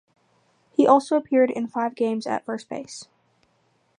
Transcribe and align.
He 0.71 0.87
also 0.87 1.15
appeared 1.15 1.51
in 1.51 1.67
five 1.67 1.93
games 1.93 2.25
at 2.25 2.43
first 2.43 2.67
base. 2.67 3.07